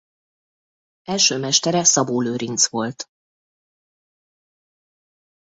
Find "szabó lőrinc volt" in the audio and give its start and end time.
1.83-3.07